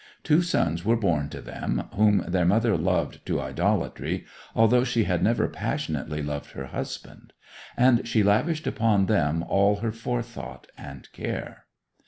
[0.23, 5.21] Two sons were born to them, whom their mother loved to idolatry, although she had
[5.21, 7.33] never passionately loved her husband;
[7.77, 11.65] and she lavished upon them all her forethought and care.